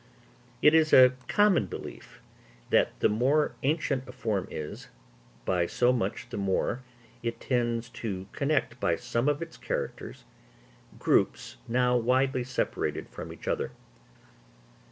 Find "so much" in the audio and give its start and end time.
5.67-6.29